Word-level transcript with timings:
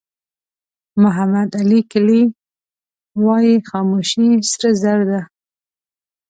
محمد 1.01 1.49
علي 1.59 1.81
کلي 1.91 2.21
وایي 3.23 3.55
خاموشي 3.69 4.27
سره 4.51 4.69
زر 4.81 4.99
ده. 5.09 5.21